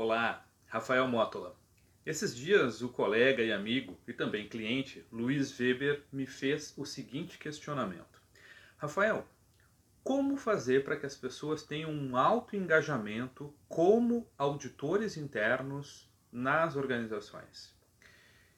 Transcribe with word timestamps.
Olá, 0.00 0.46
Rafael 0.68 1.08
Mótola. 1.08 1.56
Esses 2.06 2.32
dias 2.32 2.82
o 2.82 2.88
colega 2.88 3.42
e 3.42 3.52
amigo 3.52 3.98
e 4.06 4.12
também 4.12 4.48
cliente 4.48 5.04
Luiz 5.10 5.58
Weber 5.58 6.04
me 6.12 6.24
fez 6.24 6.72
o 6.76 6.84
seguinte 6.84 7.36
questionamento: 7.36 8.22
Rafael, 8.76 9.26
como 10.04 10.36
fazer 10.36 10.84
para 10.84 10.96
que 10.96 11.04
as 11.04 11.16
pessoas 11.16 11.64
tenham 11.64 11.90
um 11.90 12.16
alto 12.16 12.54
engajamento 12.54 13.52
como 13.68 14.24
auditores 14.38 15.16
internos 15.16 16.08
nas 16.30 16.76
organizações? 16.76 17.76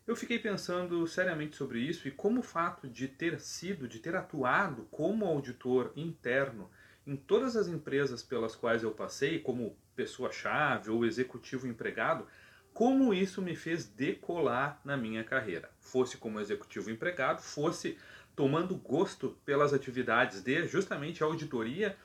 Eu 0.07 0.15
fiquei 0.15 0.39
pensando 0.39 1.07
seriamente 1.07 1.57
sobre 1.57 1.79
isso 1.79 2.07
e 2.07 2.11
como 2.11 2.41
o 2.41 2.43
fato 2.43 2.87
de 2.87 3.09
ter 3.09 3.41
sido, 3.41 3.89
de 3.89 3.99
ter 3.99 4.15
atuado 4.15 4.87
como 4.91 5.25
auditor 5.25 5.91
interno 5.97 6.71
em 7.07 7.17
todas 7.17 7.57
as 7.57 7.69
empresas 7.69 8.23
pelas 8.23 8.55
quais 8.55 8.83
eu 8.83 8.91
passei, 8.91 9.39
como 9.39 9.77
pessoa-chave 9.97 10.91
ou 10.91 11.05
executivo 11.05 11.67
empregado, 11.67 12.27
como 12.73 13.13
isso 13.13 13.43
me 13.43 13.57
fez 13.57 13.85
decolar 13.87 14.81
na 14.85 14.97
minha 14.97 15.25
carreira. 15.25 15.71
Fosse 15.81 16.17
como 16.17 16.41
executivo 16.41 16.91
empregado, 16.91 17.43
fosse 17.43 17.99
tomando 18.37 18.75
gosto 18.77 19.37
pelas 19.45 19.75
atividades 19.75 20.41
de 20.41 20.67
justamente 20.67 21.23
auditoria, 21.23 21.97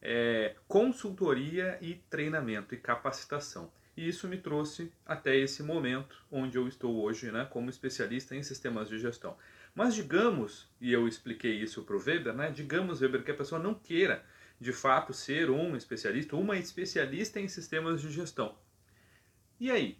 é, 0.00 0.54
consultoria 0.68 1.78
e 1.80 1.94
treinamento 2.08 2.74
e 2.74 2.78
capacitação. 2.78 3.72
E 3.96 4.08
isso 4.08 4.28
me 4.28 4.38
trouxe 4.38 4.92
até 5.04 5.36
esse 5.36 5.62
momento 5.62 6.24
onde 6.30 6.56
eu 6.56 6.68
estou 6.68 7.02
hoje, 7.02 7.30
né, 7.32 7.46
como 7.50 7.68
especialista 7.68 8.34
em 8.34 8.42
sistemas 8.42 8.88
de 8.88 8.98
gestão. 8.98 9.36
Mas 9.74 9.94
digamos, 9.94 10.70
e 10.80 10.92
eu 10.92 11.06
expliquei 11.06 11.56
isso 11.60 11.82
para 11.82 11.96
o 11.96 12.02
Weber, 12.02 12.34
né, 12.34 12.50
digamos, 12.50 13.00
Weber, 13.00 13.22
que 13.22 13.30
a 13.30 13.36
pessoa 13.36 13.60
não 13.60 13.74
queira 13.74 14.24
de 14.60 14.74
fato 14.74 15.14
ser 15.14 15.50
um 15.50 15.74
especialista, 15.74 16.36
uma 16.36 16.58
especialista 16.58 17.40
em 17.40 17.48
sistemas 17.48 18.02
de 18.02 18.12
gestão. 18.12 18.58
E 19.58 19.70
aí? 19.70 19.98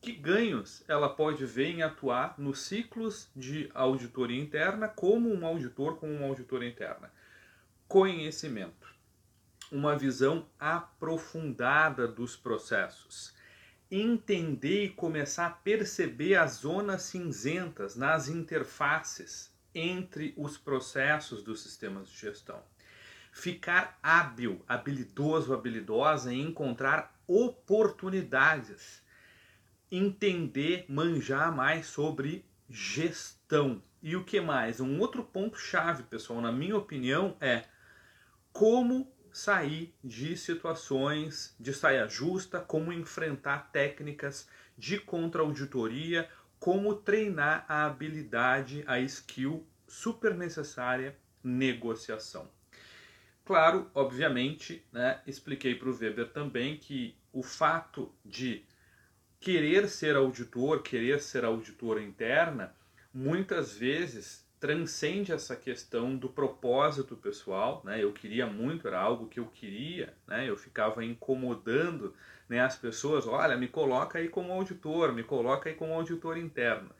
Que 0.00 0.12
ganhos 0.12 0.82
ela 0.88 1.08
pode 1.08 1.46
ver 1.46 1.66
em 1.66 1.82
atuar 1.82 2.34
nos 2.36 2.60
ciclos 2.62 3.30
de 3.34 3.70
auditoria 3.74 4.40
interna 4.40 4.88
como 4.88 5.32
um 5.32 5.46
auditor 5.46 5.96
com 5.96 6.12
uma 6.12 6.26
auditora 6.26 6.66
interna? 6.66 7.12
Conhecimento, 7.86 8.92
uma 9.70 9.96
visão 9.96 10.48
aprofundada 10.58 12.08
dos 12.08 12.36
processos, 12.36 13.34
entender 13.90 14.84
e 14.84 14.90
começar 14.90 15.46
a 15.46 15.50
perceber 15.50 16.34
as 16.34 16.58
zonas 16.58 17.02
cinzentas 17.02 17.96
nas 17.96 18.28
interfaces 18.28 19.52
entre 19.74 20.34
os 20.36 20.58
processos 20.58 21.42
dos 21.42 21.62
sistemas 21.62 22.08
de 22.08 22.18
gestão 22.18 22.62
ficar 23.38 23.96
hábil, 24.02 24.64
habilidoso, 24.66 25.54
habilidosa 25.54 26.34
em 26.34 26.42
encontrar 26.42 27.16
oportunidades, 27.24 29.00
entender, 29.92 30.84
manjar 30.88 31.54
mais 31.54 31.86
sobre 31.86 32.44
gestão. 32.68 33.80
E 34.02 34.16
o 34.16 34.24
que 34.24 34.40
mais? 34.40 34.80
Um 34.80 34.98
outro 34.98 35.22
ponto 35.22 35.56
chave, 35.56 36.02
pessoal, 36.02 36.40
na 36.40 36.50
minha 36.50 36.76
opinião, 36.76 37.36
é 37.40 37.62
como 38.52 39.08
sair 39.32 39.94
de 40.02 40.36
situações 40.36 41.54
de 41.60 41.72
saia 41.72 42.08
justa, 42.08 42.58
como 42.58 42.92
enfrentar 42.92 43.70
técnicas 43.70 44.48
de 44.76 44.98
contra-auditoria, 44.98 46.28
como 46.58 46.92
treinar 46.92 47.64
a 47.68 47.86
habilidade, 47.86 48.82
a 48.84 48.98
skill 48.98 49.64
super 49.86 50.34
necessária 50.34 51.16
negociação. 51.42 52.57
Claro, 53.48 53.90
obviamente, 53.94 54.84
né, 54.92 55.22
expliquei 55.26 55.74
para 55.74 55.88
o 55.88 55.96
Weber 55.98 56.28
também 56.32 56.76
que 56.76 57.16
o 57.32 57.42
fato 57.42 58.14
de 58.22 58.62
querer 59.40 59.88
ser 59.88 60.16
auditor, 60.16 60.82
querer 60.82 61.18
ser 61.22 61.46
auditora 61.46 62.02
interna, 62.02 62.74
muitas 63.10 63.72
vezes 63.72 64.46
transcende 64.60 65.32
essa 65.32 65.56
questão 65.56 66.14
do 66.14 66.28
propósito 66.28 67.16
pessoal, 67.16 67.80
né? 67.86 68.04
Eu 68.04 68.12
queria 68.12 68.46
muito, 68.46 68.86
era 68.86 69.00
algo 69.00 69.28
que 69.28 69.40
eu 69.40 69.46
queria, 69.46 70.12
né? 70.26 70.46
Eu 70.46 70.54
ficava 70.58 71.02
incomodando, 71.02 72.14
né, 72.50 72.60
as 72.60 72.76
pessoas, 72.76 73.26
olha, 73.26 73.56
me 73.56 73.68
coloca 73.68 74.18
aí 74.18 74.28
como 74.28 74.52
auditor, 74.52 75.14
me 75.14 75.22
coloca 75.24 75.70
aí 75.70 75.74
como 75.74 75.94
auditor 75.94 76.36
interno. 76.36 76.90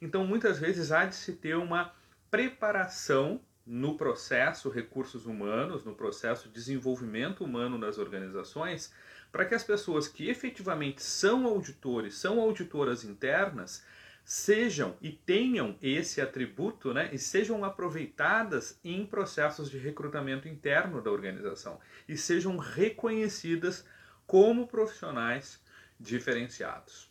Então, 0.00 0.26
muitas 0.26 0.58
vezes 0.58 0.90
há 0.90 1.04
de 1.04 1.16
se 1.16 1.34
ter 1.34 1.54
uma 1.58 1.92
preparação 2.30 3.42
no 3.68 3.98
processo 3.98 4.70
recursos 4.70 5.26
humanos, 5.26 5.84
no 5.84 5.94
processo 5.94 6.48
desenvolvimento 6.48 7.44
humano 7.44 7.78
das 7.78 7.98
organizações, 7.98 8.90
para 9.30 9.44
que 9.44 9.54
as 9.54 9.62
pessoas 9.62 10.08
que 10.08 10.30
efetivamente 10.30 11.02
são 11.02 11.46
auditores, 11.46 12.14
são 12.14 12.40
auditoras 12.40 13.04
internas, 13.04 13.84
sejam 14.24 14.96
e 15.02 15.12
tenham 15.12 15.76
esse 15.82 16.18
atributo, 16.18 16.94
né, 16.94 17.10
e 17.12 17.18
sejam 17.18 17.62
aproveitadas 17.62 18.80
em 18.82 19.04
processos 19.04 19.70
de 19.70 19.76
recrutamento 19.76 20.48
interno 20.48 21.02
da 21.02 21.10
organização 21.10 21.78
e 22.08 22.16
sejam 22.16 22.56
reconhecidas 22.56 23.84
como 24.26 24.66
profissionais 24.66 25.62
diferenciados. 26.00 27.10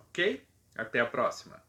Ok? 0.00 0.44
Até 0.74 0.98
a 0.98 1.06
próxima! 1.06 1.65